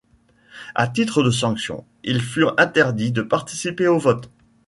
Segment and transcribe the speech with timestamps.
[0.73, 4.31] À titre de sanction, ils furent interdits de participer au vote.